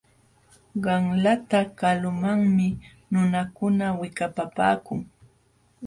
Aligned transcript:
Qanlata 0.83 1.59
kalumanmi 1.79 2.67
nunakuna 3.11 3.85
wikapapaakun. 3.99 4.99